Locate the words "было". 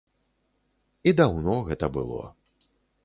1.99-2.21